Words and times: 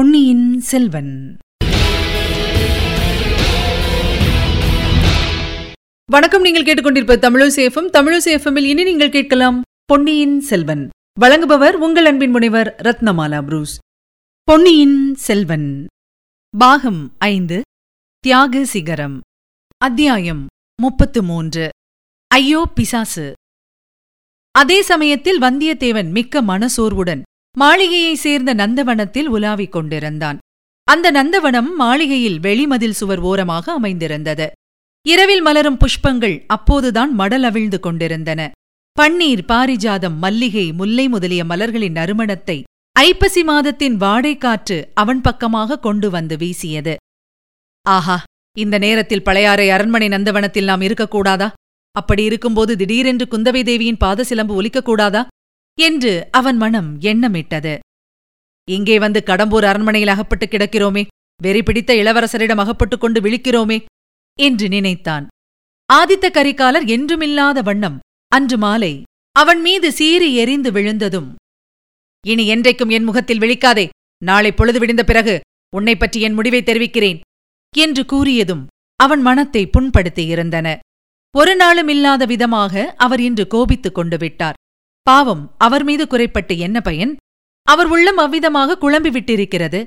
பொன்னியின் 0.00 0.60
செல்வன். 0.60 1.36
வணக்கம் 6.04 6.42
நீங்கள் 6.42 6.64
கேட்டுக்கொண்டிருப்ப 6.64 7.16
தமிழசேஃபம் 7.16 7.90
தமிழசேஃபமில் 7.92 8.64
இனி 8.64 8.82
நீங்கள் 8.82 9.10
கேட்கலாம் 9.10 9.62
பொன்னியின் 9.84 10.40
செல்வன். 10.40 10.88
வழங்குபவர் 11.20 11.72
உங்கள் 11.72 12.04
அன்பின் 12.04 12.30
முனைவர் 12.30 12.76
ரத்னமாலா 12.82 13.42
புரூஸ். 13.42 13.78
பொன்னியின் 14.42 15.14
செல்வன். 15.14 15.86
பாகம் 16.58 17.14
ஐந்து 17.18 17.62
தியாக 18.18 18.64
சிகரம். 18.64 19.20
அத்தியாயம் 19.76 20.46
முப்பத்து 20.82 21.22
மூன்று 21.22 21.68
ஐயோ 22.26 22.70
பிசாசு. 22.74 23.32
அதே 24.50 24.82
சமயத்தில் 24.82 25.40
வந்தியத்தேவன் 25.40 26.10
மிக்க 26.10 26.42
மனசோர்வுடன் 26.42 27.22
மாளிகையைச் 27.56 28.22
சேர்ந்த 28.24 28.54
நந்தவனத்தில் 28.54 29.28
உலாவிக் 29.28 29.72
கொண்டிருந்தான். 29.72 30.38
அந்த 30.84 31.12
நந்தவனம் 31.12 31.70
மாளிகையில் 31.76 32.38
வெளிமதில் 32.40 32.98
சுவர் 33.00 33.18
ஓரமாக 33.18 33.72
அமைந்திருந்தது. 33.72 34.46
இரவில் 35.06 35.40
மலரும் 35.40 35.76
புஷ்பங்கள் 35.76 36.44
அப்போதுதான் 36.46 37.18
மடலவிழ்ந்து 37.18 37.78
கொண்டிருந்தன. 37.80 38.50
பன்னீர் 39.00 39.42
பாரிஜாதம் 39.48 40.16
மல்லிகை 40.18 40.72
முல்லை 40.72 41.08
முதலிய 41.08 41.44
மலர்களின் 41.44 41.96
நறுமணத்தை 41.96 42.62
ஐப்பசி 42.92 43.44
மாதத்தின் 43.44 43.96
வாடைக்காற்று 43.96 44.78
அவன் 44.94 45.20
பக்கமாக 45.20 45.78
கொண்டு 45.78 46.10
வந்து 46.10 46.36
வீசியது. 46.36 46.96
ஆஹா 47.86 48.22
இந்த 48.56 48.78
நேரத்தில் 48.78 49.22
பழையாறை 49.22 49.70
அரண்மனை 49.70 50.08
நந்தவனத்தில் 50.08 50.64
நாம் 50.64 50.80
இருக்கக்கூடாதா? 50.80 51.48
அப்படி 51.96 52.24
இருக்கும்போது 52.24 52.76
திடீரென்று 52.76 53.26
குந்தவை 53.30 53.64
தேவியின் 53.64 54.00
பாதசிலம்பு 54.04 54.62
ஒலிக்கக்கூடாதா? 54.62 55.26
என்று 55.78 56.12
அவன் 56.30 56.56
மனம் 56.56 56.90
எண்ணமிட்டது. 57.00 57.74
இங்கே 58.68 58.96
வந்து 58.98 59.20
கடம்பூர் 59.26 59.66
அரண்மனையில் 59.70 60.12
அகப்பட்டு 60.14 60.46
கிடக்கிறோமே 60.46 61.02
வெறி 61.40 61.62
பிடித்த 61.62 61.90
இளவரசரிடம் 61.94 62.62
அகப்பட்டுக் 62.64 63.00
கொண்டு 63.00 63.20
விழிக்கிறோமே 63.20 63.78
என்று 64.38 64.66
நினைத்தான். 64.68 65.26
ஆதித்த 65.88 66.26
கரிகாலர் 66.30 66.86
என்றுமில்லாத 66.86 67.58
வண்ணம் 67.62 67.96
அன்று 68.32 68.56
மாலை 68.58 68.92
அவன் 69.36 69.60
மீது 69.60 69.88
சீறி 69.92 70.28
எரிந்து 70.34 70.70
விழுந்ததும் 70.72 71.28
இனி 72.24 72.44
என்றைக்கும் 72.54 72.90
என் 72.90 73.04
முகத்தில் 73.04 73.40
விழிக்காதே 73.40 73.86
நாளை 74.22 74.50
பொழுது 74.52 74.78
விடிந்த 74.78 75.02
பிறகு 75.02 75.34
உன்னை 75.72 75.94
பற்றி 75.96 76.18
என் 76.20 76.34
முடிவை 76.34 76.60
தெரிவிக்கிறேன் 76.62 77.20
என்று 77.74 78.02
கூறியதும் 78.02 78.64
அவன் 79.00 79.20
மனத்தை 79.20 79.62
புண்படுத்தியிருந்தன. 79.66 80.68
ஒரு 81.34 81.52
நாளும் 81.56 81.88
இல்லாத 81.88 82.22
விதமாக 82.26 82.82
அவர் 82.96 83.20
இன்று 83.20 83.44
கோபித்துக் 83.46 83.94
கொண்டு 83.94 84.16
விட்டார். 84.16 84.58
பாவம் 85.10 85.54
அவர் 85.58 85.84
மீது 85.84 86.06
குறைப்பட்டு 86.06 86.58
என்ன 86.58 86.80
பயன்? 86.80 87.16
அவர் 87.62 87.86
உள்ளம் 87.86 88.18
அவ்விதமாக 88.18 88.76
குழம்பி 88.80 89.10
விட்டிருக்கிறது 89.10 89.86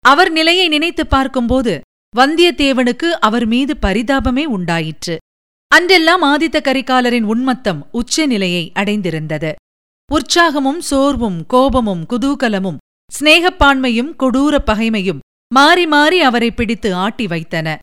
அவர் 0.00 0.32
நிலையை 0.32 0.68
நினைத்துப் 0.68 1.10
பார்க்கும்போது 1.10 1.80
வந்தியத்தேவனுக்கு 2.16 3.10
அவர் 3.10 3.46
மீது 3.46 3.76
பரிதாபமே 3.82 4.44
உண்டாயிற்று. 4.44 5.18
அன்றெல்லாம் 5.74 6.22
ஆதித்த 6.22 6.60
கரிகாலரின் 6.60 7.22
உன்மத்தம் 7.22 7.88
உச்ச 7.92 8.26
நிலையை 8.26 8.72
அடைந்திருந்தது. 8.74 9.52
உற்சாகமும் 10.12 10.78
சோர்வும் 10.78 11.46
கோபமும் 11.46 12.06
குதூகலமும் 12.06 12.76
சிநேகப்பான்மையும் 13.20 14.16
கொடூர 14.18 14.58
பகைமையும் 14.66 15.18
மாறி 15.54 15.86
மாறி 15.86 16.20
அவரை 16.20 16.50
பிடித்து 16.50 16.94
ஆட்டி 16.94 17.26
வைத்தன. 17.26 17.78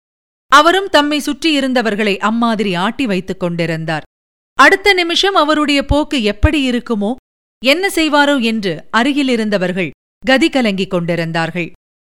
அவரும் 0.48 0.88
தம்மை 0.88 1.22
சுற்றியிருந்தவர்களை 1.26 2.18
அம்மாதிரி 2.18 2.74
ஆட்டி 2.74 3.06
வைத்துக் 3.06 3.40
கொண்டிருந்தார். 3.40 4.04
அடுத்த 4.58 4.94
நிமிஷம் 4.94 5.36
அவருடைய 5.36 5.86
போக்கு 5.86 6.24
எப்படி 6.24 6.60
இருக்குமோ 6.72 7.12
என்ன 7.64 7.90
செய்வாரோ 7.90 8.36
என்று 8.42 8.74
அருகிலிருந்தவர்கள் 8.92 9.90
கதி 10.24 10.50
கலங்கிக் 10.50 10.90
கொண்டிருந்தார்கள். 10.90 11.70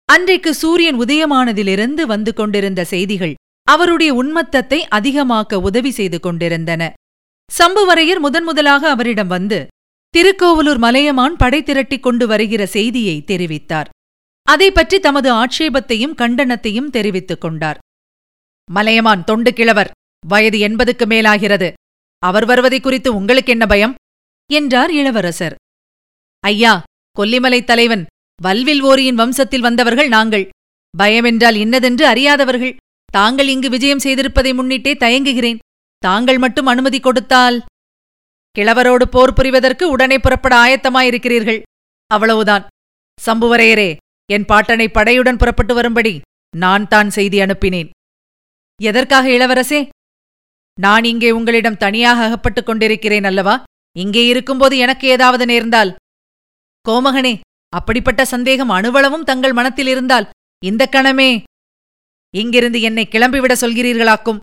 அன்றைக்கு 0.08 0.54
சூரியன் 0.54 0.98
உதயமானதிலிருந்து 1.00 2.02
வந்து 2.02 2.32
கொண்டிருந்த 2.34 2.84
செய்திகள் 2.84 3.34
அவருடைய 3.68 4.10
உன்மத்தத்தை 4.22 4.80
அதிகமாக்க 4.98 5.60
உதவி 5.60 5.90
செய்து 5.90 6.20
கொண்டிருந்தன. 6.20 6.92
சம்புவரையர் 7.50 8.18
முதன் 8.18 8.44
முதலாக 8.44 8.90
அவரிடம் 8.90 9.26
வந்து 9.26 9.66
திருக்கோவலூர் 10.14 10.78
மலையமான் 10.78 11.36
படை 11.36 11.60
திரட்டிக் 11.62 12.02
கொண்டு 12.02 12.26
வருகிற 12.26 12.62
செய்தியை 12.66 13.16
தெரிவித்தார். 13.26 13.88
அதை 14.46 14.68
பற்றி 14.70 14.98
தமது 14.98 15.28
ஆட்சேபத்தையும் 15.32 16.14
கண்டனத்தையும் 16.14 16.90
தெரிவித்துக் 16.90 17.40
கொண்டார். 17.40 17.78
மலையமான் 18.68 19.24
தொண்டு 19.24 19.52
கிழவர் 19.52 19.90
வயது 20.24 20.58
எண்பதுக்கு 20.58 21.06
மேலாகிறது. 21.06 21.72
அவர் 22.28 22.44
வருவதை 22.44 22.80
குறித்து 22.80 23.14
உங்களுக்கு 23.14 23.52
என்ன 23.52 23.66
பயம்? 23.66 23.94
என்றார் 24.50 24.92
இளவரசர். 24.92 25.54
ஐயா 26.44 26.82
கொல்லிமலை 27.18 27.64
தலைவன் 27.64 28.04
வல்வில் 28.42 28.82
ஓரியின் 28.82 29.18
வம்சத்தில் 29.18 29.66
வந்தவர்கள் 29.66 30.08
நாங்கள். 30.08 30.48
பயமென்றால் 30.98 31.54
இன்னதென்று 31.54 32.04
அறியாதவர்கள். 32.06 32.74
தாங்கள் 33.12 33.48
இங்கு 33.48 33.68
விஜயம் 33.68 34.04
செய்திருப்பதை 34.04 34.52
முன்னிட்டே 34.54 34.92
தயங்குகிறேன். 35.04 35.58
தாங்கள் 35.98 36.38
மட்டும் 36.38 36.66
அனுமதி 36.66 37.00
கொடுத்தால் 37.00 37.56
கிழவரோடு 38.58 39.06
போர் 39.10 39.32
புரிவதற்கு 39.32 39.84
உடனே 39.84 40.18
புறப்பட 40.18 40.54
ஆயத்தமாயிருக்கிறீர்கள். 40.64 41.60
அவ்வளவுதான். 42.10 42.64
சம்புவரையரே 43.26 43.90
என் 44.32 44.48
பாட்டனை 44.48 44.86
படையுடன் 44.92 45.38
புறப்பட்டு 45.38 45.74
வரும்படி 45.74 46.14
நான் 46.56 46.88
தான் 46.88 47.10
செய்தி 47.10 47.38
அனுப்பினேன். 47.38 47.90
எதற்காக 48.82 49.26
இளவரசே? 49.28 49.80
நான் 50.80 51.04
இங்கே 51.04 51.30
உங்களிடம் 51.30 51.76
தனியாக 51.76 52.24
அகப்பட்டுக் 52.24 52.66
கொண்டிருக்கிறேன் 52.66 53.24
அல்லவா? 53.24 53.62
இங்கே 53.96 54.26
இருக்கும்போது 54.26 54.78
எனக்கு 54.78 55.08
ஏதாவது 55.08 55.46
நேர்ந்தால்? 55.46 55.94
கோமகனே 56.88 57.40
அப்படிப்பட்ட 57.68 58.24
சந்தேகம் 58.24 58.68
அணுவளவும் 58.68 59.24
தங்கள் 59.24 59.52
மனத்தில் 59.52 59.86
இருந்தால் 59.86 60.28
இந்த 60.64 60.88
கணமே 60.92 61.42
இங்கிருந்து 62.34 62.80
என்னை 62.80 63.08
கிளம்பிவிட 63.10 63.52
சொல்கிறீர்களாக்கும்? 63.60 64.38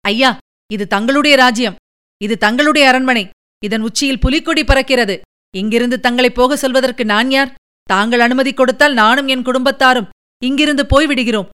ஐயா 0.00 0.38
இது 0.72 0.86
தங்களுடைய 0.86 1.36
ராஜ்யம். 1.36 1.74
இது 2.22 2.38
தங்களுடைய 2.38 2.88
அரண்மனை. 2.88 3.28
இதன் 3.64 3.80
உச்சியில் 3.80 4.18
புலிக்கொடி 4.18 4.62
பறக்கிறது. 4.64 5.20
இங்கிருந்து 5.56 6.00
தங்களை 6.00 6.30
போக 6.30 6.56
சொல்வதற்கு 6.56 7.04
நான் 7.04 7.30
யார்? 7.30 7.54
தாங்கள் 7.82 8.20
அனுமதி 8.20 8.52
கொடுத்தால் 8.54 8.94
நானும் 8.94 9.26
என் 9.26 9.42
குடும்பத்தாரும் 9.42 10.08
இங்கிருந்து 10.42 10.84
போய்விடுகிறோம். 10.92 11.48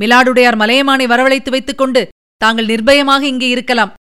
மிலாடுடையார் 0.00 0.58
மலையமானை 0.62 1.06
வரவழைத்து 1.12 1.50
வைத்துக் 1.50 1.78
கொண்டு 1.78 2.08
தாங்கள் 2.36 2.66
நிர்பயமாக 2.66 3.22
இங்கே 3.22 3.48
இருக்கலாம். 3.48 3.92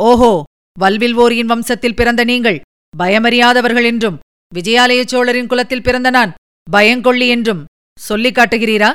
ஓஹோ 0.00 0.44
வல்வில்வோரியின் 0.80 1.50
வம்சத்தில் 1.52 1.94
பிறந்த 1.94 2.24
நீங்கள் 2.24 2.60
பயமறியாதவர்கள் 2.98 3.84
என்றும் 3.84 4.18
விஜயாலய 4.54 5.00
சோழரின் 5.04 5.46
குலத்தில் 5.46 5.82
பிறந்த 5.82 6.10
நான் 6.10 6.34
பயங்கொள்ளி 6.70 7.28
என்றும் 7.28 7.64
சொல்லிக் 8.00 8.36
காட்டுகிறீரா? 8.36 8.90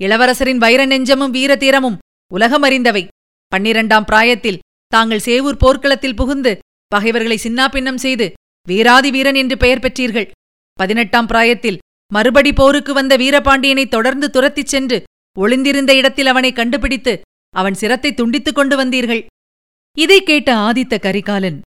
இளவரசரின் 0.00 0.56
வைர 0.56 0.86
நெஞ்சமும் 0.86 1.34
வீரதீரமும் 1.34 1.98
உலகமறிந்தவை 2.34 3.08
பன்னிரண்டாம் 3.48 4.04
பிராயத்தில் 4.04 4.60
தாங்கள் 4.88 5.24
சேவூர் 5.24 5.58
போர்க்களத்தில் 5.58 6.16
புகுந்து 6.16 6.58
பகைவர்களை 6.88 7.38
சின்னாபின்னம் 7.42 8.02
செய்து 8.04 8.32
வீராதி 8.66 9.10
வீரன் 9.10 9.34
என்று 9.34 9.56
பெயர் 9.56 9.78
பெற்றீர்கள். 9.78 10.30
பதினெட்டாம் 10.72 11.26
பிராயத்தில் 11.26 11.78
மறுபடி 12.12 12.52
போருக்கு 12.52 12.92
வந்த 12.92 13.16
வீரபாண்டியனை 13.16 13.88
தொடர்ந்து 13.88 14.30
துரத்திச் 14.32 14.72
சென்று 14.74 14.98
ஒளிந்திருந்த 15.36 15.92
இடத்தில் 15.94 16.26
அவனை 16.26 16.52
கண்டுபிடித்து 16.52 17.20
அவன் 17.52 17.74
சிரத்தை 17.74 18.12
துண்டித்துக் 18.12 18.52
கொண்டு 18.52 18.84
வந்தீர்கள். 18.84 19.26
இதை 19.98 20.22
கேட்ட 20.22 20.54
ஆதித்த 20.54 20.98
கரிகாலன் 21.00 21.60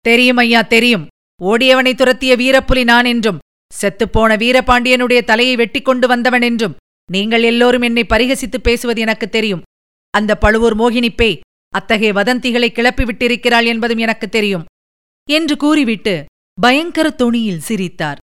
தெரியும் 0.00 0.36
ஐயா 0.36 0.62
தெரியும். 0.62 1.06
ஓடியவனை 1.42 1.92
துரத்திய 1.94 2.36
வீரப்புலி 2.36 2.84
நான் 2.84 3.04
என்றும் 3.04 3.38
செத்துப்போன 3.80 4.36
வீரபாண்டியனுடைய 4.36 5.24
தலையை 5.24 5.56
வெட்டி 5.56 5.82
கொண்டு 5.82 6.08
வந்தவன் 6.08 6.42
என்றும் 6.42 6.76
நீங்கள் 7.12 7.42
எல்லோரும் 7.42 7.82
என்னை 7.82 8.04
பரிகசித்துப் 8.08 8.62
பேசுவது 8.62 9.00
எனக்கு 9.00 9.28
தெரியும். 9.28 9.62
அந்த 10.10 10.36
பழுவூர் 10.36 10.76
மோகினிப்பே 10.76 11.40
அத்தகைய 11.68 12.12
வதந்திகளை 12.12 12.68
கிளப்பிவிட்டிருக்கிறாள் 12.70 13.66
என்பதும் 13.66 13.98
எனக்கு 13.98 14.28
தெரியும் 14.28 14.64
என்று 15.30 15.56
கூறிவிட்டு 15.56 16.24
பயங்கர 16.60 17.14
தொனியில் 17.18 17.64
சிரித்தார். 17.68 18.18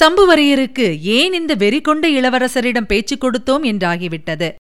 சம்புவரையருக்கு 0.00 0.98
ஏன் 1.00 1.32
இந்த 1.32 1.54
வெறி 1.54 1.80
கொண்ட 1.80 2.08
இளவரசரிடம் 2.08 2.86
பேச்சுக் 2.86 3.24
கொடுத்தோம் 3.24 3.64
என்றாகிவிட்டது. 3.72 4.54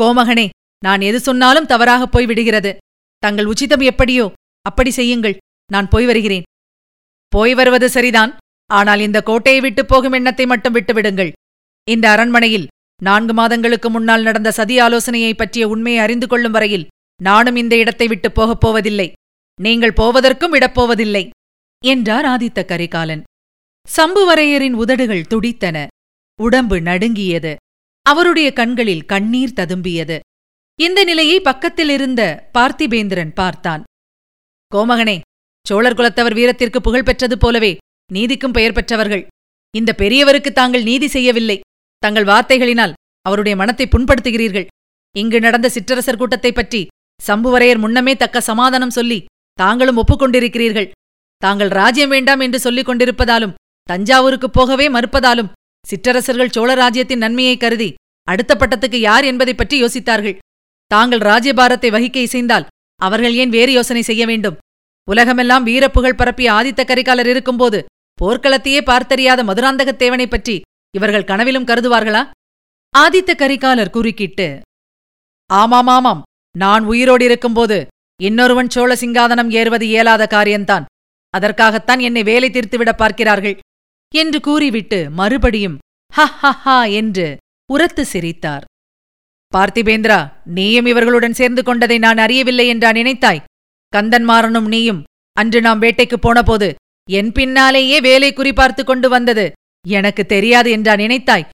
கோமகனே 0.00 0.48
நான் 0.78 1.00
எது 1.00 1.20
சொன்னாலும் 1.20 1.66
தவறாகப் 1.66 2.12
போய் 2.12 2.26
விடுகிறது 2.26 2.76
தங்கள் 3.18 3.44
உச்சிதம் 3.44 3.80
எப்படியோ 3.80 4.32
அப்படி 4.62 4.90
செய்யுங்கள். 4.90 5.36
நான் 5.72 5.88
போய் 5.88 6.06
வருகிறேன். 6.06 6.42
போய் 7.28 7.54
வருவது 7.54 7.90
சரிதான். 7.90 8.36
ஆனால் 8.66 9.00
இந்த 9.00 9.22
கோட்டையை 9.22 9.60
விட்டுப் 9.60 9.88
போகும் 9.88 10.12
எண்ணத்தை 10.12 10.46
மட்டும் 10.46 10.74
விட்டுவிடுங்கள். 10.74 11.32
இந்த 11.88 12.10
அரண்மனையில் 12.10 12.66
நான்கு 13.02 13.34
மாதங்களுக்கு 13.34 13.90
முன்னால் 13.90 14.22
நடந்த 14.22 14.50
சதி 14.50 14.78
ஆலோசனையைப் 14.78 15.36
பற்றிய 15.36 15.68
உண்மையை 15.68 16.02
அறிந்து 16.02 16.26
கொள்ளும் 16.26 16.52
வரையில் 16.52 16.86
நானும் 17.22 17.56
இந்த 17.56 17.76
இடத்தை 17.76 18.06
விட்டுப் 18.06 18.34
போகப் 18.34 18.60
போவதில்லை. 18.60 19.12
நீங்கள் 19.60 19.92
போவதற்கும் 19.92 20.52
விடப்போவதில்லை 20.54 21.30
என்றார் 21.84 22.24
ஆதித்த 22.24 22.64
கரிகாலன். 22.64 23.22
சம்புவரையரின் 23.96 24.72
உதடுகள் 24.72 25.26
துடித்தன. 25.26 25.86
உடம்பு 26.42 26.80
நடுங்கியது. 26.80 27.56
அவருடைய 28.02 28.52
கண்களில் 28.52 29.04
கண்ணீர் 29.04 29.56
ததும்பியது. 29.56 30.18
இந்த 30.80 31.04
நிலையை 31.04 31.40
பக்கத்திலிருந்த 31.40 32.48
பார்த்திபேந்திரன் 32.58 33.32
பார்த்தான். 33.34 33.82
கோமகனே 34.74 35.20
சோழர் 35.68 35.94
குலத்தவர் 35.94 36.34
வீரத்திற்கு 36.34 36.80
புகழ் 36.80 37.02
பெற்றது 37.02 37.38
போலவே 37.38 37.76
நீதிக்கும் 38.12 38.52
பெயர் 38.52 38.72
பெற்றவர்கள். 38.72 39.26
இந்த 39.76 39.94
பெரியவருக்கு 39.98 40.52
தாங்கள் 40.52 40.82
நீதி 40.82 41.06
செய்யவில்லை. 41.06 41.60
தங்கள் 41.98 42.24
வார்த்தைகளினால் 42.24 42.92
அவருடைய 43.20 43.56
மனத்தை 43.56 43.88
புண்படுத்துகிறீர்கள். 43.88 44.66
இங்கு 45.16 45.40
நடந்த 45.40 45.68
சிற்றரசர் 45.68 46.16
கூட்டத்தைப் 46.16 46.54
பற்றி 46.54 46.86
சம்புவரையர் 47.26 47.78
முன்னமே 47.78 48.16
தக்க 48.16 48.40
சமாதானம் 48.40 48.90
சொல்லி 48.90 49.24
தாங்களும் 49.52 49.96
ஒப்புக்கொண்டிருக்கிறீர்கள். 49.96 50.90
தாங்கள் 51.36 51.68
ராஜ்யம் 51.68 52.08
வேண்டாம் 52.08 52.40
என்று 52.40 52.60
சொல்லிக் 52.60 52.88
கொண்டிருப்பதாலும் 52.88 53.54
தஞ்சாவூருக்குப் 53.92 54.52
போகவே 54.52 54.88
மறுப்பதாலும் 54.88 55.52
சிற்றரசர்கள் 55.86 56.50
சோழ 56.50 56.74
ராஜ்யத்தின் 56.74 57.18
நன்மையை 57.18 57.56
கருதி 57.56 57.94
அடுத்த 58.22 58.54
பட்டத்துக்கு 58.54 58.96
யார் 58.96 59.24
என்பதைப் 59.24 59.56
பற்றி 59.56 59.82
யோசித்தார்கள். 59.82 60.38
தாங்கள் 60.90 61.18
ராஜ்யபாரத்தை 61.20 61.88
வகிக்க 61.90 62.16
இசைந்தால் 62.16 62.66
அவர்கள் 63.00 63.34
ஏன் 63.34 63.50
வேறு 63.50 63.72
யோசனை 63.72 64.02
செய்ய 64.02 64.26
வேண்டும்? 64.26 64.56
உலகமெல்லாம் 65.08 65.66
வீரப்புகழ் 65.66 66.16
பரப்பிய 66.16 66.52
ஆதித்த 66.52 66.80
கரிகாலர் 66.84 67.26
இருக்கும்போது 67.26 67.84
போர்க்களத்தையே 68.18 68.80
பார்த்தறியாத 68.82 69.40
மதுராந்தகத்தேவனைப் 69.44 70.30
பற்றி 70.30 70.60
இவர்கள் 70.94 71.24
கனவிலும் 71.24 71.64
கருதுவார்களா? 71.64 72.22
ஆதித்த 72.94 73.30
கரிகாலர் 73.34 73.90
குறுக்கிட்டு 73.90 74.48
ஆமாமாமாம் 75.50 76.22
நான் 76.58 76.84
உயிரோடு 76.84 77.24
இருக்கும்போது 77.24 77.78
இன்னொருவன் 78.22 78.70
சோழ 78.70 78.94
சிங்காதனம் 78.94 79.50
ஏறுவது 79.50 79.86
இயலாத 79.86 80.26
காரியம்தான் 80.26 80.84
அதற்காகத்தான் 81.34 81.98
என்னை 81.98 82.22
வேலை 82.22 82.50
தீர்த்துவிட 82.50 82.92
பார்க்கிறார்கள் 82.96 83.56
என்று 84.14 84.40
கூறிவிட்டு 84.40 85.10
மறுபடியும் 85.10 85.76
ஹ 86.12 86.26
ஹ 86.64 86.74
என்று 86.90 87.26
உரத்து 87.70 88.04
சிரித்தார். 88.04 88.64
பார்த்திபேந்திரா 89.56 90.32
நீயும் 90.44 90.86
இவர்களுடன் 90.86 91.30
சேர்ந்து 91.30 91.62
கொண்டதை 91.62 91.98
நான் 91.98 92.18
அறியவில்லை 92.18 92.66
என்றா 92.66 92.90
நினைத்தாய்? 92.90 93.44
கந்தன்மாறனும் 93.96 94.68
நீயும் 94.68 95.02
அன்று 95.36 95.60
நாம் 95.60 95.78
வேட்டைக்குப் 95.78 96.22
போனபோது 96.22 96.74
என் 97.10 97.32
பின்னாலேயே 97.32 98.00
வேலை 98.00 98.32
குறிபார்த்து 98.32 98.84
கொண்டு 98.84 99.08
வந்தது. 99.08 99.52
எனக்கு 99.86 100.26
தெரியாது 100.26 100.70
என்றா 100.70 100.94
நினைத்தாய்? 100.94 101.46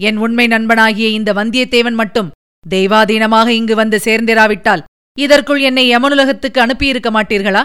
என் 0.00 0.16
உண்மை 0.16 0.46
நண்பனாகிய 0.46 1.08
இந்த 1.08 1.32
வந்தியத்தேவன் 1.32 1.94
மட்டும் 1.94 2.30
தெய்வாதீனமாக 2.70 3.48
இங்கு 3.48 3.74
வந்து 3.74 4.00
சேர்ந்திராவிட்டால் 4.04 4.84
இதற்குள் 5.18 5.60
என்னை 5.60 5.84
யமனுலகத்துக்கு 5.96 6.58
அனுப்பியிருக்க 6.58 7.08
மாட்டீர்களா? 7.10 7.62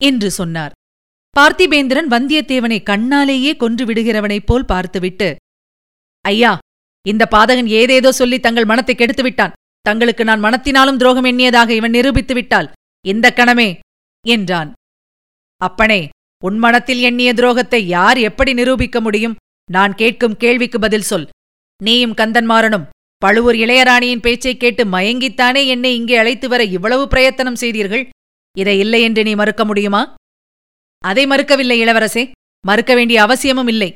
என்று 0.00 0.30
சொன்னார். 0.30 0.72
பார்த்திபேந்திரன் 1.36 2.08
வந்தியத்தேவனை 2.10 2.78
கண்ணாலேயே 2.90 3.56
கொன்று 3.56 3.84
விடுகிறவனைப் 3.84 4.46
போல் 4.46 4.64
பார்த்துவிட்டு 4.64 5.36
ஐயா 6.24 6.58
இந்த 7.08 7.28
பாதகன் 7.30 7.66
ஏதேதோ 7.66 8.12
சொல்லி 8.12 8.40
தங்கள் 8.40 8.64
மனத்தை 8.64 8.94
கெடுத்து 8.94 9.22
விட்டான் 9.22 9.52
தங்களுக்கு 9.80 10.24
நான் 10.24 10.42
மனத்தினாலும் 10.42 10.96
துரோகம் 10.96 11.24
எண்ணியதாக 11.24 11.68
இவன் 11.68 11.90
நிரூபித்து 11.90 12.34
விட்டால் 12.34 12.72
இந்த 13.06 13.32
கணமே 13.36 13.78
என்றான். 14.26 14.72
அப்பனே 15.56 16.08
உன் 16.44 16.58
மனத்தில் 16.58 17.00
எண்ணிய 17.00 17.32
துரோகத்தை 17.32 17.76
யார் 17.76 18.18
எப்படி 18.18 18.52
நிரூபிக்க 18.52 19.00
முடியும்? 19.00 19.36
நான் 19.70 19.94
கேட்கும் 19.94 20.36
கேள்விக்கு 20.36 20.78
பதில் 20.78 21.02
சொல். 21.02 21.28
நீயும் 21.82 22.14
கந்தன்மாறனும் 22.14 22.86
பழுவூர் 23.16 23.54
இளையராணியின் 23.54 24.20
பேச்சைக் 24.20 24.60
கேட்டு 24.60 24.84
மயங்கித்தானே 24.84 25.66
என்னை 25.66 25.94
இங்கே 25.94 26.16
அழைத்து 26.16 26.48
வர 26.48 26.64
இவ்வளவு 26.64 27.08
பிரயத்தனம் 27.08 27.56
செய்தீர்கள்? 27.56 28.08
இதை 28.58 28.78
இல்லை 28.78 29.02
என்று 29.02 29.22
நீ 29.22 29.34
மறுக்க 29.34 29.64
முடியுமா? 29.64 30.14
அதை 30.98 31.26
மறுக்கவில்லை 31.26 31.82
இளவரசே. 31.82 32.30
மறுக்க 32.66 32.94
வேண்டிய 32.94 33.22
அவசியமும் 33.22 33.68
இல்லை. 33.68 33.92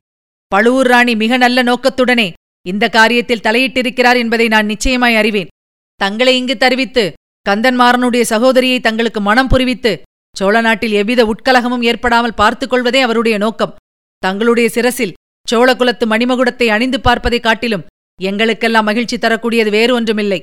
பழுவூர் 0.47 0.87
ராணி 0.87 1.17
மிக 1.17 1.37
நல்ல 1.37 1.63
நோக்கத்துடனே 1.63 2.33
இந்த 2.67 2.91
காரியத்தில் 2.93 3.41
தலையிட்டிருக்கிறார் 3.41 4.17
என்பதை 4.17 4.49
நான் 4.49 4.67
நிச்சயமாய் 4.67 5.17
அறிவேன். 5.17 5.47
தங்களை 5.95 6.37
இங்கு 6.37 6.57
தருவித்து 6.57 7.13
கந்தன்மாறனுடைய 7.49 8.21
சகோதரியை 8.21 8.81
தங்களுக்கு 8.81 9.21
மனம் 9.21 9.49
புரிவித்து 9.49 10.01
சோழ 10.37 10.61
நாட்டில் 10.61 10.93
எவ்வித 10.93 11.25
உட்கலகமும் 11.25 11.83
ஏற்படாமல் 11.83 12.35
பார்த்துக் 12.35 12.71
கொள்வதே 12.71 13.01
அவருடைய 13.01 13.39
நோக்கம். 13.39 13.75
தங்களுடைய 14.19 14.69
சிரசில் 14.69 15.13
சோழகுலத்து 15.51 16.07
மணிமகுடத்தை 16.07 16.67
அணிந்து 16.67 17.01
பார்ப்பதைக் 17.01 17.43
காட்டிலும் 17.43 17.85
எங்களுக்கெல்லாம் 18.23 18.85
மகிழ்ச்சி 18.85 19.19
தரக்கூடியது 19.19 19.71
வேறு 19.71 19.95
ஒன்றுமில்லை. 19.95 20.43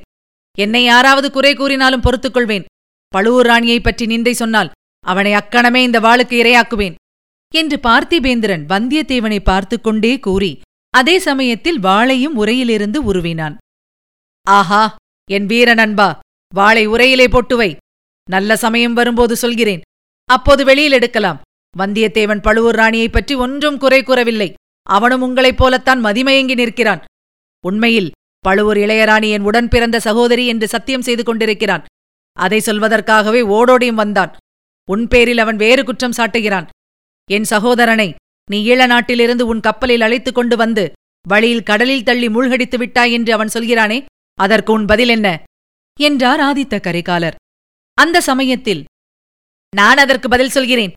என்னை 0.58 0.84
யாராவது 0.84 1.30
குறை 1.30 1.54
கூறினாலும் 1.54 2.02
பொறுத்துக்கொள்வேன். 2.02 2.64
பழுவூர் 3.08 3.46
ராணியைப் 3.46 3.82
பற்றி 3.82 4.06
நிந்தை 4.06 4.30
சொன்னால் 4.30 4.70
அவனை 5.06 5.32
அக்கணமே 5.32 5.82
இந்த 5.82 6.00
வாளுக்கு 6.00 6.36
இரையாக்குவேன். 6.42 6.94
என்று 7.54 7.80
பார்த்திபேந்திரன் 7.82 8.64
வந்தியத்தேவனை 8.68 9.40
பார்த்து 9.40 9.80
கொண்டே 9.80 10.18
கூறி 10.18 10.60
அதே 10.96 11.18
சமயத்தில் 11.18 11.80
வாளையும் 11.80 12.34
உரையிலிருந்து 12.36 12.96
உருவினான். 12.96 13.56
ஆஹா 14.42 14.94
என் 15.30 15.46
வீர 15.46 15.74
நண்பா 15.74 16.18
வாளை 16.54 16.88
உரையிலே 16.88 17.30
போட்டு 17.30 17.56
வை. 17.56 17.76
நல்ல 18.30 18.56
சமயம் 18.56 18.92
வரும்போது 18.92 19.36
சொல்கிறேன். 19.36 19.80
அப்போது 20.24 20.64
வெளியில் 20.64 20.92
எடுக்கலாம். 20.92 21.40
வந்தியத்தேவன் 21.78 22.42
பழுவூர் 22.42 22.74
ராணியைப் 22.74 23.12
பற்றி 23.12 23.34
ஒன்றும் 23.34 23.78
குறை 23.78 24.02
கூறவில்லை. 24.02 24.54
அவனும் 24.82 25.22
உங்களைப் 25.22 25.56
போலத்தான் 25.56 26.04
மதிமயங்கி 26.04 26.54
நிற்கிறான். 26.54 27.04
உண்மையில் 27.66 28.10
பழுவூர் 28.38 28.76
இளையராணி 28.76 29.30
என் 29.30 29.42
உடன் 29.42 29.68
பிறந்த 29.68 30.00
சகோதரி 30.00 30.46
என்று 30.46 30.68
சத்தியம் 30.68 31.02
செய்து 31.02 31.24
கொண்டிருக்கிறான். 31.24 31.84
அதை 32.32 32.62
சொல்வதற்காகவே 32.66 33.42
ஓடோடியும் 33.42 33.94
வந்தான். 33.94 34.36
உன் 34.90 35.08
பேரில் 35.08 35.38
அவன் 35.38 35.56
வேறு 35.56 35.84
குற்றம் 35.84 36.12
சாட்டுகிறான். 36.16 36.66
என் 37.30 37.44
சகோதரனை 37.44 38.14
நீ 38.50 38.68
ஈழ 38.68 38.86
நாட்டிலிருந்து 38.86 39.46
உன் 39.46 39.60
கப்பலில் 39.60 40.00
அழைத்துக் 40.00 40.34
கொண்டு 40.34 40.56
வந்து 40.56 40.92
வழியில் 41.28 41.62
கடலில் 41.62 42.02
தள்ளி 42.02 42.28
மூழ்கடித்து 42.28 42.78
விட்டாய் 42.78 43.12
என்று 43.12 43.32
அவன் 43.32 43.50
சொல்கிறானே 43.52 44.04
அதற்கு 44.34 44.72
உன் 44.72 44.86
பதில் 44.86 45.08
என்ன? 45.08 45.42
என்றார் 46.00 46.40
ஆதித்த 46.40 46.80
கரிகாலர். 46.80 47.34
அந்த 47.94 48.20
சமயத்தில் 48.20 48.84
நான் 49.76 49.96
அதற்கு 49.96 50.28
பதில் 50.28 50.50
சொல்கிறேன் 50.50 50.92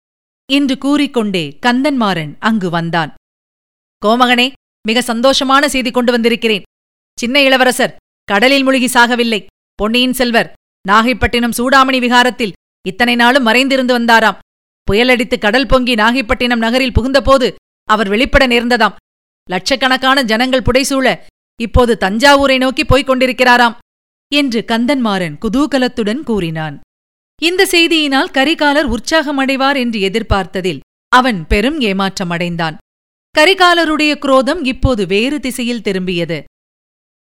என்று 0.52 0.78
கூறிக்கொண்டே 0.78 1.60
கந்தன்மாறன் 1.66 2.36
அங்கு 2.40 2.70
வந்தான். 2.70 3.14
கோமகனே 4.06 4.52
மிக 4.88 5.14
சந்தோஷமான 5.14 5.66
செய்தி 5.66 5.92
கொண்டு 5.92 6.12
வந்திருக்கிறேன். 6.12 6.64
சின்ன 7.20 7.42
இளவரசர் 7.42 7.96
கடலில் 8.24 8.64
முழுகி 8.64 8.86
சாகவில்லை. 8.86 9.46
பொன்னியின் 9.76 10.14
செல்வர் 10.14 10.54
நாகைப்பட்டினம் 10.90 11.58
சூடாமணி 11.58 12.00
விகாரத்தில் 12.00 12.52
இத்தனை 12.88 13.16
நாளும் 13.16 13.44
மறைந்திருந்து 13.44 14.00
வந்தாராம். 14.00 14.38
புயலடித்து 14.92 15.40
கடல் 15.40 15.66
பொங்கி 15.66 15.94
நாகைப்பட்டினம் 15.94 16.58
நகரில் 16.58 16.92
புகுந்தபோது 16.92 17.54
அவர் 17.84 18.10
வெளிப்பட 18.10 18.48
நேர்ந்ததாம். 18.48 18.96
லட்சக்கணக்கான 19.50 20.22
ஜனங்கள் 20.22 20.62
புடைசூழ 20.62 21.20
இப்போது 21.62 21.98
தஞ்சாவூரை 22.00 22.58
நோக்கி 22.58 22.86
போய்க் 22.86 23.10
கொண்டிருக்கிறாராம் 23.10 23.76
என்று 24.36 24.64
கந்தன்மாறன் 24.68 25.38
குதூகலத்துடன் 25.42 26.24
கூறினான். 26.24 26.80
இந்த 27.42 27.68
செய்தியினால் 27.72 28.32
கரிகாலர் 28.32 28.96
உற்சாகமடைவார் 28.96 29.78
என்று 29.78 30.00
எதிர்பார்த்ததில் 30.00 30.80
அவன் 31.08 31.48
பெரும் 31.48 31.80
ஏமாற்றமடைந்தான். 31.80 32.78
கரிகாலருடைய 33.40 34.18
குரோதம் 34.18 34.64
இப்போது 34.64 35.06
வேறு 35.06 35.40
திசையில் 35.40 35.82
திரும்பியது. 35.82 36.44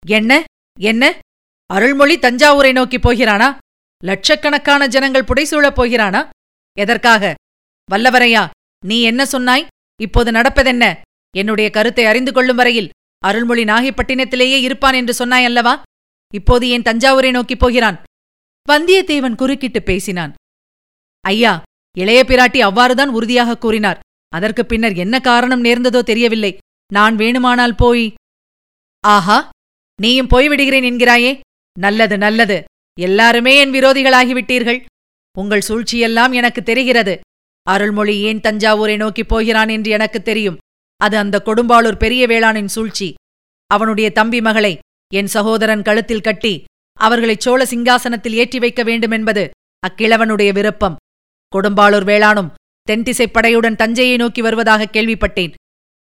என்ன? 0.07 0.43
என்ன? 0.79 1.19
அருள்மொழி 1.65 2.17
தஞ்சாவூரை 2.17 2.71
நோக்கி 2.71 2.99
போகிறானா? 2.99 3.57
லட்சக்கணக்கான 4.03 4.87
ஜனங்கள் 4.87 5.23
புடைசூழப் 5.23 5.75
போகிறானா? 5.75 6.29
எதற்காக? 6.77 7.33
வல்லவரையா 7.91 8.43
நீ 8.83 8.97
என்ன 9.01 9.21
சொன்னாய்? 9.25 9.67
இப்போது 10.01 10.29
நடப்பதென்ன? 10.31 10.85
என்னுடைய 11.33 11.67
கருத்தை 11.69 12.05
அறிந்து 12.05 12.31
கொள்ளும் 12.31 12.55
வரையில் 12.55 12.89
அருள்மொழி 13.23 13.63
நாகைப்பட்டினத்திலேயே 13.63 14.57
இருப்பான் 14.67 14.93
என்று 14.93 15.13
சொன்னாய் 15.13 15.47
அல்லவா? 15.49 15.73
இப்போது 16.33 16.65
ஏன் 16.69 16.87
தஞ்சாவூரை 16.89 17.31
நோக்கிப் 17.31 17.59
போகிறான்? 17.59 17.97
வந்தியத்தேவன் 18.69 19.35
குறுக்கிட்டு 19.35 19.79
பேசினான். 19.83 20.33
ஐயா 21.25 21.53
இளைய 21.97 22.21
பிராட்டி 22.27 22.59
அவ்வாறுதான் 22.67 23.11
உறுதியாக 23.17 23.57
கூறினார். 23.57 23.99
அதற்கு 24.33 24.63
பின்னர் 24.65 24.95
என்ன 25.03 25.15
காரணம் 25.19 25.63
நேர்ந்ததோ 25.63 26.01
தெரியவில்லை. 26.01 26.51
நான் 26.91 27.15
வேணுமானால் 27.15 27.77
போய் 27.77 28.05
ஆஹா 29.03 29.37
நீயும் 29.99 30.31
போய்விடுகிறேன் 30.33 30.87
என்கிறாயே. 30.89 31.31
நல்லது 31.77 32.17
நல்லது. 32.17 32.57
எல்லாருமே 32.97 33.53
என் 33.57 33.71
விரோதிகளாகிவிட்டீர்கள். 33.71 34.79
உங்கள் 35.37 35.67
சூழ்ச்சியெல்லாம் 35.67 36.33
எனக்கு 36.33 36.61
தெரிகிறது. 36.63 37.15
அருள்மொழி 37.69 38.19
ஏன் 38.19 38.39
தஞ்சாவூரை 38.39 38.95
நோக்கிப் 38.95 39.27
போகிறான் 39.27 39.69
என்று 39.69 39.91
எனக்கு 39.91 40.21
தெரியும். 40.21 40.57
அது 40.97 41.17
அந்த 41.17 41.41
கொடும்பாளூர் 41.45 41.97
பெரிய 41.97 42.27
வேளாணின் 42.27 42.65
சூழ்ச்சி. 42.65 43.13
அவனுடைய 43.67 44.11
தம்பி 44.11 44.41
மகளை 44.41 44.79
என் 45.13 45.27
சகோதரன் 45.27 45.81
கழுத்தில் 45.81 46.21
கட்டி 46.21 46.63
அவர்களை 46.99 47.35
சோழ 47.39 47.63
சிங்காசனத்தில் 47.63 48.31
ஏற்றி 48.31 48.59
வைக்க 48.59 48.83
வேண்டுமென்பது 48.83 49.49
அக்கிழவனுடைய 49.87 50.53
விருப்பம். 50.53 50.95
கொடும்பாளூர் 51.55 52.03
வேளாணும் 52.03 52.51
தென்திசைப் 52.91 53.31
படையுடன் 53.33 53.75
தஞ்சையை 53.75 54.17
நோக்கி 54.17 54.41
வருவதாக 54.41 54.85
கேள்விப்பட்டேன். 54.85 55.53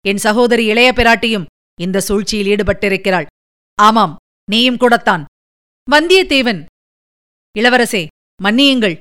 என் 0.07 0.17
சகோதரி 0.17 0.65
இளைய 0.65 0.93
பிராட்டியும் 0.95 1.45
இந்த 1.81 1.99
சூழ்ச்சியில் 1.99 2.55
ஈடுபட்டிருக்கிறாள். 2.55 3.25
ஆமாம் 3.75 4.15
நீயும் 4.51 4.77
கூடத்தான். 4.77 5.25
வந்தியத்தேவன். 5.91 6.65
இளவரசே 7.57 8.07
மன்னியுங்கள். 8.43 8.97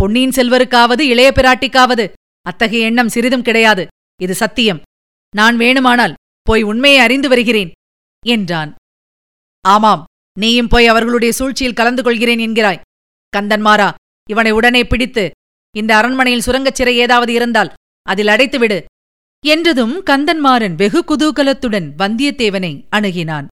பொன்னியின் 0.00 0.34
செல்வருக்காவது 0.36 1.04
இளைய 1.12 1.32
பிராட்டிக்காவது. 1.34 2.04
அத்தகைய 2.46 2.88
எண்ணம் 2.88 3.08
சிறிதும் 3.08 3.42
கிடையாது. 3.42 3.86
இது 4.22 4.34
சத்தியம். 4.34 4.80
நான் 5.34 5.56
வேணுமானால் 5.56 6.14
போய் 6.42 6.62
உண்மையை 6.62 6.98
அறிந்து 6.98 7.28
வருகிறேன் 7.28 7.70
என்றான். 8.26 8.70
ஆமாம் 9.64 10.04
நீயும் 10.38 10.68
போய் 10.68 10.86
அவர்களுடைய 10.86 11.32
சூழ்ச்சியில் 11.32 11.78
கலந்து 11.80 12.02
கொள்கிறேன் 12.02 12.38
என்கிறாய். 12.38 12.80
கந்தன்மாரா 13.36 13.88
இவனை 14.30 14.50
உடனே 14.50 14.82
பிடித்து 14.84 15.24
இந்த 15.76 15.92
அரண்மனையில் 15.96 16.46
சுரங்கச் 16.46 16.78
சிறை 16.80 16.96
ஏதாவது 16.96 17.32
இருந்தால் 17.32 17.72
அதில் 18.06 18.32
அடைத்துவிடு 18.34 18.78
என்றதும் 19.44 19.94
கந்தன்மாறன் 20.10 20.74
வெகு 20.74 21.00
குதூகலத்துடன் 21.06 21.88
வந்தியத்தேவனை 21.98 22.72
அணுகினான். 22.96 23.46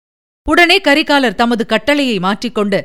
உடனே 0.48 0.76
கரிகாலர் 0.80 1.40
தமது 1.42 1.64
கட்டளையை 1.66 2.18
மாற்றிக்கொண்டு 2.18 2.80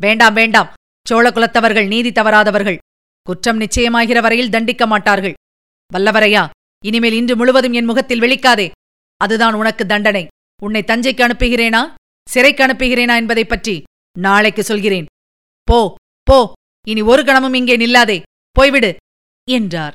வேண்டாம் 0.00 0.34
வேண்டாம் 0.34 0.68
சோழகுலத்தவர்கள் 1.10 1.86
நீதி 1.86 2.10
தவறாதவர்கள் 2.10 2.78
குற்றம் 3.22 3.60
நிச்சயமாகிற 3.60 4.20
வரையில் 4.20 4.50
தண்டிக்க 4.50 4.86
மாட்டார்கள். 4.86 5.32
வல்லவரையா 5.92 6.48
இனிமேல் 6.84 7.12
இன்று 7.12 7.36
முழுவதும் 7.36 7.72
என் 7.72 7.84
முகத்தில் 7.84 8.20
விழிக்காதே. 8.20 8.70
அதுதான் 9.16 9.54
உனக்கு 9.54 9.86
தண்டனை. 9.86 10.26
உன்னை 10.62 10.82
தஞ்சைக்கு 10.86 11.24
அனுப்புகிறேனா? 11.24 11.94
சிறைக்கு 12.28 12.66
அனுப்புகிறேனா 12.66 13.16
என்பதைப் 13.16 13.48
பற்றி 13.48 13.82
நாளைக்கு 14.18 14.62
சொல்கிறேன். 14.62 15.04
போ 15.62 15.94
போ 16.22 16.52
இனி 16.88 17.02
ஒரு 17.02 17.24
கணமும் 17.24 17.54
இங்கே 17.54 17.76
நில்லாதே. 17.76 18.22
போய்விடு 18.60 18.96
என்றார். 19.50 19.94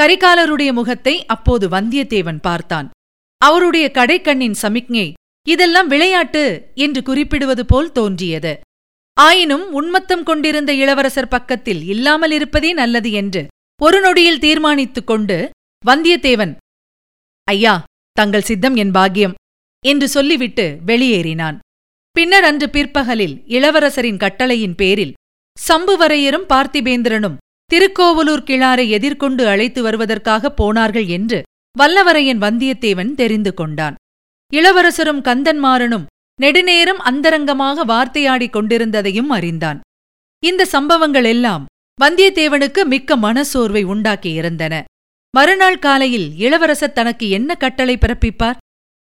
கரிகாலருடைய 0.00 0.72
முகத்தை 0.72 1.26
அப்போது 1.26 1.68
வந்தியத்தேவன் 1.68 2.40
பார்த்தான். 2.40 2.90
அவருடைய 3.38 3.90
கடைக்கண்ணின் 3.94 4.54
சமிக்ஞை 4.54 5.12
இதெல்லாம் 5.48 5.88
விளையாட்டு 5.88 6.70
என்று 6.74 7.02
குறிப்பிடுவது 7.02 7.66
போல் 7.66 7.92
தோன்றியது. 7.92 8.60
ஆயினும் 9.18 9.72
உன்மத்தம் 9.72 10.22
கொண்டிருந்த 10.22 10.72
இளவரசர் 10.72 11.28
பக்கத்தில் 11.28 11.84
இல்லாமல் 11.84 12.30
இருப்பதே 12.30 12.72
நல்லது 12.72 13.12
என்று 13.12 13.46
ஒரு 13.82 14.00
நொடியில் 14.00 14.38
தீர்மானித்துக் 14.38 15.06
கொண்டு 15.06 15.50
வந்தியத்தேவன் 15.86 16.56
ஐயா 17.44 17.84
தங்கள் 18.12 18.42
சித்தம் 18.42 18.74
என் 18.74 18.90
பாக்கியம் 18.90 19.34
என்று 19.84 20.08
சொல்லிவிட்டு 20.08 20.78
வெளியேறினான். 20.86 21.58
பின்னர் 22.12 22.44
அன்று 22.44 22.70
பிற்பகலில் 22.70 23.42
இளவரசரின் 23.46 24.16
கட்டளையின் 24.16 24.74
பேரில் 24.74 25.12
சம்புவரையரும் 25.68 26.46
பார்த்திபேந்திரனும் 26.48 27.36
திருக்கோவலூர் 27.70 28.42
கிழாரை 28.42 28.88
எதிர்கொண்டு 28.88 29.48
அழைத்து 29.48 29.82
வருவதற்காக 29.82 30.50
போனார்கள் 30.50 31.06
என்று 31.06 31.42
வல்லவரையன் 31.78 32.38
வந்தியத்தேவன் 32.38 33.14
தெரிந்து 33.14 33.54
கொண்டான். 33.54 33.94
இளவரசரும் 34.52 35.22
கந்தன்மாறனும் 35.22 36.06
நெடுநேரம் 36.40 36.98
அந்தரங்கமாக 36.98 37.84
வார்த்தையாடிக் 37.84 38.56
கொண்டிருந்ததையும் 38.56 39.28
அறிந்தான். 39.28 39.80
இந்த 40.44 40.64
சம்பவங்கள் 40.64 41.24
எல்லாம் 41.24 41.64
வந்தியத்தேவனுக்கு 42.02 42.84
மிக்க 42.84 43.16
மனசோர்வை 43.16 43.82
உண்டாக்கியிருந்தன 43.84 44.84
மறுநாள் 45.30 45.78
காலையில் 45.78 46.36
இளவரசர் 46.36 46.92
தனக்கு 46.92 47.28
என்ன 47.28 47.54
கட்டளை 47.54 47.96
பிறப்பிப்பார்? 47.96 48.56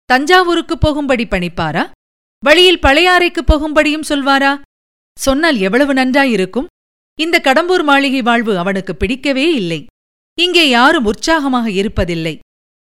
தஞ்சாவூருக்கு 0.05 0.77
போகும்படி 0.77 1.23
பணிப்பாரா? 1.23 1.89
வழியில் 2.45 2.79
பழையாறைக்குப் 2.79 3.51
போகும்படியும் 3.51 4.07
சொல்வாரா? 4.09 4.61
சொன்னால் 5.19 5.57
எவ்வளவு 5.57 5.93
நன்றாயிருக்கும்? 5.93 6.65
இந்த 7.19 7.41
கடம்பூர் 7.43 7.83
மாளிகை 7.83 8.21
வாழ்வு 8.21 8.57
அவனுக்கு 8.57 8.95
பிடிக்கவே 8.95 9.53
இல்லை. 9.53 9.85
இங்கே 10.39 10.69
யாரும் 10.69 11.05
உற்சாகமாக 11.05 11.69
இருப்பதில்லை. 11.69 12.39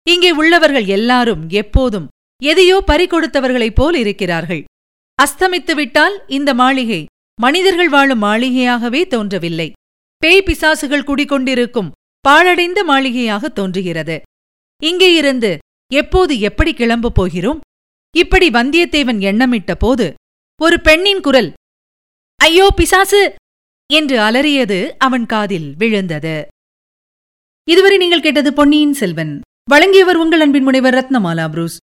இங்கே 0.10 0.32
உள்ளவர்கள் 0.32 0.86
எல்லாரும் 0.86 1.50
எப்போதும் 1.50 2.08
எதையோ 2.44 2.78
பறிகொடுத்தவர்களைப் 2.88 3.76
போல் 3.76 3.96
இருக்கிறார்கள். 3.96 4.64
அஸ்தமித்து 5.20 5.74
விட்டால் 5.76 6.16
இந்த 6.28 6.50
மாளிகை 6.54 7.02
மனிதர்கள் 7.40 7.90
வாழும் 7.90 8.24
மாளிகையாகவே 8.24 9.02
தோன்றவில்லை. 9.08 9.68
பேய் 10.22 10.46
பிசாசுகள் 10.46 11.08
குடிகொண்டிருக்கும் 11.10 11.92
பாழடைந்த 12.26 12.80
மாளிகையாக 12.84 13.50
தோன்றுகிறது. 13.50 14.16
இங்கே 14.82 15.10
இருந்து 15.14 15.52
எப்போது 15.92 16.34
எப்படி 16.40 16.72
கிளம்பப் 16.74 17.16
போகிறோம்? 17.16 17.60
இப்படி 18.16 18.48
வந்தியத்தேவன் 18.50 19.20
எண்ணமிட்ட 19.30 19.72
போது 19.76 20.06
ஒரு 20.62 20.78
பெண்ணின் 20.80 21.22
குரல் 21.22 21.50
ஐயோ 22.40 22.66
பிசாசு! 22.76 23.22
என்று 23.90 24.18
அலறியது 24.20 24.78
அவன் 24.98 25.26
காதில் 25.26 25.68
விழுந்தது. 25.78 26.36
இதுவரை 27.68 27.98
நீங்கள் 27.98 28.26
கேட்டது 28.26 28.52
பொன்னியின் 28.54 28.94
செல்வன். 28.94 29.34
வழங்கியவர் 29.70 30.18
உங்கள் 30.18 30.40
அன்பின் 30.40 30.64
முனைவர் 30.64 30.96
ரத்னமாலா 30.96 31.46
புரூஸ். 31.50 31.78